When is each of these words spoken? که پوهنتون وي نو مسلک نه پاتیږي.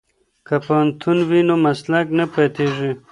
که 0.47 0.55
پوهنتون 0.65 1.17
وي 1.29 1.41
نو 1.47 1.55
مسلک 1.65 2.07
نه 2.17 2.25
پاتیږي. 2.33 2.91